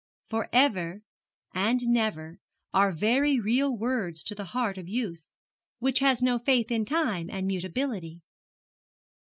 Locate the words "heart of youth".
4.45-5.27